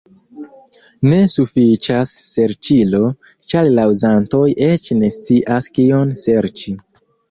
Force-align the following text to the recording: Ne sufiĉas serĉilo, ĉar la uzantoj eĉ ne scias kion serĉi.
Ne 1.11 1.19
sufiĉas 1.33 2.15
serĉilo, 2.31 3.03
ĉar 3.53 3.71
la 3.77 3.87
uzantoj 3.95 4.45
eĉ 4.73 4.93
ne 5.01 5.15
scias 5.21 5.73
kion 5.81 6.21
serĉi. 6.29 6.81